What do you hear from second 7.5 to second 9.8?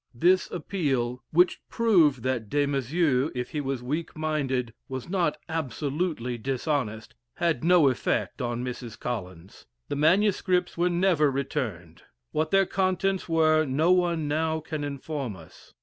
no effect on Mrs. Collins.